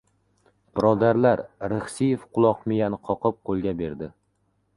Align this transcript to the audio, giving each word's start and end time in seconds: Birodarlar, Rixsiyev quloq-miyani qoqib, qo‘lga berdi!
Birodarlar, 0.77 1.43
Rixsiyev 1.73 2.25
quloq-miyani 2.39 3.01
qoqib, 3.11 3.39
qo‘lga 3.51 3.77
berdi! 3.85 4.11